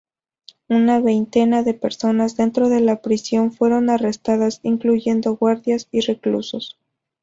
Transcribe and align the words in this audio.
Una 0.67 0.99
veintena 0.99 1.61
de 1.61 1.75
personas 1.75 2.35
dentro 2.35 2.69
de 2.69 2.79
la 2.81 3.03
prisión 3.03 3.51
fueron 3.53 3.91
arrestadas, 3.91 4.59
incluyendo 4.63 5.35
guardias 5.35 5.87
y 5.91 5.99
reclusos. 5.99 6.79